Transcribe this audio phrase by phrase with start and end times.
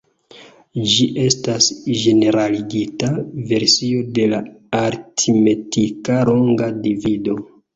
[0.91, 1.67] Ĝi estas
[2.03, 3.11] ĝeneraligita
[3.51, 4.41] versio de la
[4.81, 7.39] aritmetika longa divido.